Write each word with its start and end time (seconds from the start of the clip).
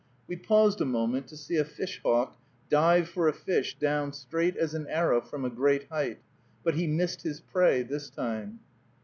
We 0.27 0.35
paused 0.35 0.81
a 0.81 0.85
moment 0.85 1.27
to 1.27 1.37
see 1.37 1.57
a 1.57 1.63
fish 1.63 2.01
hawk 2.03 2.35
dive 2.71 3.07
for 3.07 3.27
a 3.27 3.33
fish 3.33 3.77
down 3.77 4.13
straight 4.13 4.57
as 4.57 4.73
an 4.73 4.87
arrow, 4.87 5.21
from 5.21 5.45
a 5.45 5.49
great 5.51 5.87
height, 5.89 6.17
but 6.63 6.73
he 6.73 6.87
missed 6.87 7.21
his 7.21 7.39
prey 7.39 7.83
this 7.83 8.09
time. 8.09 8.61